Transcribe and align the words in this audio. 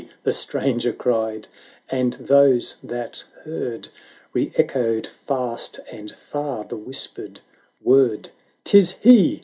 the 0.23 0.31
stranger 0.31 0.91
cried, 0.91 1.47
and 1.87 2.13
those 2.13 2.77
that 2.81 3.23
heard 3.43 3.89
Re 4.33 4.51
echoed 4.55 5.05
fast 5.27 5.79
and 5.91 6.09
far 6.13 6.63
the 6.63 6.75
whispered 6.75 7.41
word. 7.83 8.31
'"Tis 8.65 8.93
he 9.03 9.39